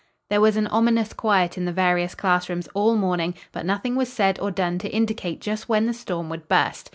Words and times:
There 0.31 0.41
was 0.41 0.57
an 0.57 0.65
ominous 0.65 1.13
quiet 1.13 1.59
in 1.59 1.65
the 1.65 1.71
various 1.71 2.15
class 2.15 2.49
rooms 2.49 2.67
all 2.73 2.95
morning; 2.95 3.35
but 3.51 3.67
nothing 3.67 3.95
was 3.95 4.11
said 4.11 4.39
or 4.39 4.49
done 4.49 4.79
to 4.79 4.89
indicate 4.89 5.41
just 5.41 5.69
when 5.69 5.85
the 5.85 5.93
storm 5.93 6.27
would 6.29 6.47
burst. 6.49 6.89